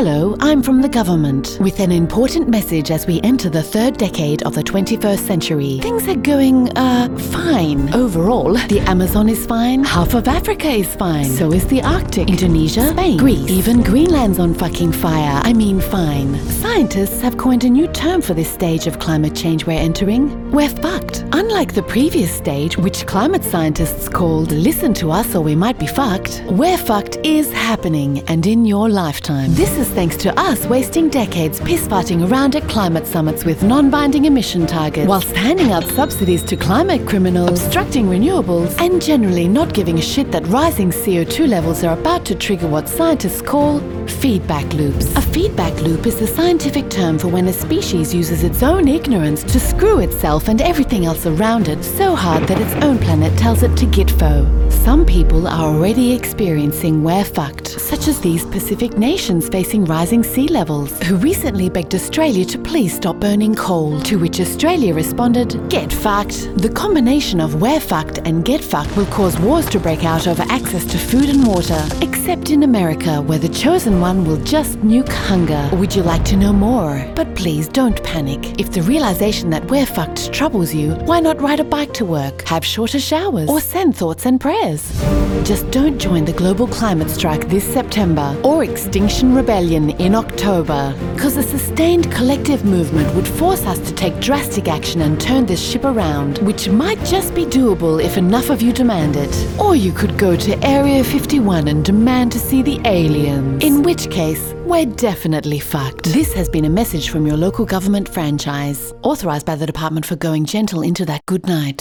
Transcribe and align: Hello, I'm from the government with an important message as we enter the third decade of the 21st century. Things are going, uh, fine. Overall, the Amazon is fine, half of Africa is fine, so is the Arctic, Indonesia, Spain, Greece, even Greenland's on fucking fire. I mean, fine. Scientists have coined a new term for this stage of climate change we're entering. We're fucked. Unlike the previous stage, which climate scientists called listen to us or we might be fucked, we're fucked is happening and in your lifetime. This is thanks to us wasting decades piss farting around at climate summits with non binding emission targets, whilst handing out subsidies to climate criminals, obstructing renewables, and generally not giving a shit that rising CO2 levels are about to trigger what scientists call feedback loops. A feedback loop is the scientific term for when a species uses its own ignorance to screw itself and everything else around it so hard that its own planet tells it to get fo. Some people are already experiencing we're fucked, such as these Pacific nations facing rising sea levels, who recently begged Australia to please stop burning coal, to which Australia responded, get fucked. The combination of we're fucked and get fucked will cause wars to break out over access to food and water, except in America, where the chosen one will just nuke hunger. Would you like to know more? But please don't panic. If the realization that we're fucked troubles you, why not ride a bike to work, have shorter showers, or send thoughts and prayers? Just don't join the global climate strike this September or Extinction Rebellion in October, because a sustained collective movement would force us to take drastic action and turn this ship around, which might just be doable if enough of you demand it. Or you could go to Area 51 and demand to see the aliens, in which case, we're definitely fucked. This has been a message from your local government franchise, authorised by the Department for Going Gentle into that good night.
Hello, 0.00 0.36
I'm 0.38 0.62
from 0.62 0.80
the 0.80 0.88
government 0.88 1.58
with 1.60 1.80
an 1.80 1.90
important 1.90 2.48
message 2.48 2.92
as 2.92 3.04
we 3.08 3.20
enter 3.22 3.50
the 3.50 3.64
third 3.64 3.96
decade 3.96 4.44
of 4.44 4.54
the 4.54 4.62
21st 4.62 5.18
century. 5.18 5.80
Things 5.82 6.06
are 6.06 6.14
going, 6.14 6.70
uh, 6.78 7.08
fine. 7.32 7.92
Overall, 7.92 8.52
the 8.68 8.78
Amazon 8.86 9.28
is 9.28 9.44
fine, 9.44 9.82
half 9.82 10.14
of 10.14 10.28
Africa 10.28 10.68
is 10.68 10.86
fine, 10.94 11.24
so 11.24 11.52
is 11.52 11.66
the 11.66 11.82
Arctic, 11.82 12.28
Indonesia, 12.28 12.90
Spain, 12.90 13.16
Greece, 13.16 13.50
even 13.50 13.82
Greenland's 13.82 14.38
on 14.38 14.54
fucking 14.54 14.92
fire. 14.92 15.40
I 15.42 15.52
mean, 15.52 15.80
fine. 15.80 16.38
Scientists 16.46 17.20
have 17.20 17.36
coined 17.36 17.64
a 17.64 17.68
new 17.68 17.88
term 17.88 18.22
for 18.22 18.34
this 18.34 18.48
stage 18.48 18.86
of 18.86 19.00
climate 19.00 19.34
change 19.34 19.66
we're 19.66 19.80
entering. 19.80 20.47
We're 20.52 20.70
fucked. 20.70 21.26
Unlike 21.32 21.74
the 21.74 21.82
previous 21.82 22.34
stage, 22.34 22.78
which 22.78 23.06
climate 23.06 23.44
scientists 23.44 24.08
called 24.08 24.50
listen 24.50 24.94
to 24.94 25.10
us 25.10 25.34
or 25.34 25.42
we 25.42 25.54
might 25.54 25.78
be 25.78 25.86
fucked, 25.86 26.42
we're 26.46 26.78
fucked 26.78 27.16
is 27.22 27.52
happening 27.52 28.20
and 28.28 28.46
in 28.46 28.64
your 28.64 28.88
lifetime. 28.88 29.52
This 29.54 29.76
is 29.76 29.90
thanks 29.90 30.16
to 30.18 30.40
us 30.40 30.64
wasting 30.64 31.10
decades 31.10 31.60
piss 31.60 31.86
farting 31.86 32.30
around 32.30 32.56
at 32.56 32.66
climate 32.66 33.06
summits 33.06 33.44
with 33.44 33.62
non 33.62 33.90
binding 33.90 34.24
emission 34.24 34.66
targets, 34.66 35.06
whilst 35.06 35.36
handing 35.36 35.70
out 35.70 35.84
subsidies 35.84 36.42
to 36.44 36.56
climate 36.56 37.06
criminals, 37.06 37.62
obstructing 37.62 38.06
renewables, 38.06 38.74
and 38.80 39.02
generally 39.02 39.48
not 39.48 39.74
giving 39.74 39.98
a 39.98 40.02
shit 40.02 40.32
that 40.32 40.46
rising 40.46 40.88
CO2 40.88 41.46
levels 41.46 41.84
are 41.84 41.92
about 41.98 42.24
to 42.24 42.34
trigger 42.34 42.66
what 42.66 42.88
scientists 42.88 43.42
call 43.42 43.80
feedback 44.08 44.72
loops. 44.72 45.14
A 45.14 45.20
feedback 45.20 45.74
loop 45.82 46.06
is 46.06 46.18
the 46.18 46.26
scientific 46.26 46.88
term 46.88 47.18
for 47.18 47.28
when 47.28 47.46
a 47.48 47.52
species 47.52 48.14
uses 48.14 48.42
its 48.42 48.62
own 48.62 48.88
ignorance 48.88 49.44
to 49.44 49.60
screw 49.60 50.00
itself 50.00 50.37
and 50.46 50.62
everything 50.62 51.06
else 51.06 51.26
around 51.26 51.66
it 51.66 51.82
so 51.82 52.14
hard 52.14 52.44
that 52.44 52.60
its 52.60 52.74
own 52.84 52.98
planet 52.98 53.36
tells 53.36 53.64
it 53.64 53.76
to 53.76 53.86
get 53.86 54.08
fo. 54.10 54.46
Some 54.70 55.04
people 55.04 55.48
are 55.48 55.74
already 55.74 56.12
experiencing 56.12 57.02
we're 57.02 57.24
fucked, 57.24 57.66
such 57.66 58.06
as 58.06 58.20
these 58.20 58.44
Pacific 58.44 58.96
nations 58.96 59.48
facing 59.48 59.84
rising 59.84 60.22
sea 60.22 60.46
levels, 60.46 61.02
who 61.02 61.16
recently 61.16 61.68
begged 61.68 61.94
Australia 61.94 62.44
to 62.44 62.58
please 62.58 62.94
stop 62.94 63.16
burning 63.16 63.54
coal, 63.54 64.00
to 64.02 64.18
which 64.18 64.38
Australia 64.38 64.94
responded, 64.94 65.68
get 65.68 65.92
fucked. 65.92 66.54
The 66.56 66.70
combination 66.70 67.40
of 67.40 67.60
we're 67.60 67.80
fucked 67.80 68.18
and 68.18 68.44
get 68.44 68.62
fucked 68.62 68.96
will 68.96 69.06
cause 69.06 69.38
wars 69.40 69.66
to 69.70 69.80
break 69.80 70.04
out 70.04 70.28
over 70.28 70.44
access 70.48 70.84
to 70.92 70.98
food 70.98 71.28
and 71.28 71.46
water, 71.46 71.82
except 72.00 72.50
in 72.50 72.62
America, 72.62 73.20
where 73.22 73.38
the 73.38 73.48
chosen 73.48 74.00
one 74.00 74.24
will 74.24 74.42
just 74.44 74.78
nuke 74.78 75.12
hunger. 75.12 75.68
Would 75.72 75.94
you 75.94 76.02
like 76.02 76.24
to 76.26 76.36
know 76.36 76.52
more? 76.52 77.04
But 77.16 77.34
please 77.34 77.68
don't 77.68 78.02
panic. 78.04 78.60
If 78.60 78.70
the 78.70 78.82
realization 78.82 79.50
that 79.50 79.68
we're 79.70 79.86
fucked 79.86 80.27
troubles 80.28 80.74
you, 80.74 80.92
why 81.06 81.20
not 81.20 81.40
ride 81.40 81.60
a 81.60 81.64
bike 81.64 81.92
to 81.94 82.04
work, 82.04 82.46
have 82.48 82.64
shorter 82.64 82.98
showers, 82.98 83.48
or 83.48 83.60
send 83.60 83.96
thoughts 83.96 84.26
and 84.26 84.40
prayers? 84.40 84.92
Just 85.44 85.70
don't 85.70 85.98
join 85.98 86.24
the 86.24 86.32
global 86.32 86.66
climate 86.66 87.10
strike 87.10 87.48
this 87.48 87.64
September 87.64 88.38
or 88.44 88.64
Extinction 88.64 89.34
Rebellion 89.34 89.90
in 89.90 90.14
October, 90.14 90.94
because 91.18 91.36
a 91.36 91.42
sustained 91.42 92.08
collective 92.12 92.64
movement 92.64 93.12
would 93.16 93.26
force 93.26 93.66
us 93.66 93.80
to 93.80 93.92
take 93.92 94.20
drastic 94.20 94.68
action 94.68 95.00
and 95.00 95.20
turn 95.20 95.44
this 95.46 95.60
ship 95.60 95.84
around, 95.84 96.38
which 96.38 96.68
might 96.68 97.04
just 97.04 97.34
be 97.34 97.44
doable 97.44 98.00
if 98.00 98.16
enough 98.16 98.50
of 98.50 98.62
you 98.62 98.72
demand 98.72 99.16
it. 99.16 99.60
Or 99.60 99.74
you 99.74 99.90
could 99.90 100.16
go 100.16 100.36
to 100.36 100.64
Area 100.64 101.02
51 101.02 101.66
and 101.66 101.84
demand 101.84 102.30
to 102.32 102.38
see 102.38 102.62
the 102.62 102.80
aliens, 102.84 103.64
in 103.64 103.82
which 103.82 104.08
case, 104.12 104.54
we're 104.64 104.86
definitely 104.86 105.58
fucked. 105.58 106.04
This 106.04 106.32
has 106.34 106.48
been 106.48 106.66
a 106.66 106.70
message 106.70 107.10
from 107.10 107.26
your 107.26 107.36
local 107.36 107.64
government 107.64 108.08
franchise, 108.08 108.92
authorised 109.02 109.44
by 109.44 109.56
the 109.56 109.66
Department 109.66 110.06
for 110.06 110.14
Going 110.14 110.44
Gentle 110.44 110.82
into 110.82 111.04
that 111.06 111.26
good 111.26 111.44
night. 111.46 111.74